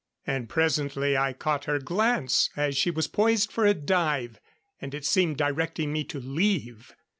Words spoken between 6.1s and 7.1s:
leave.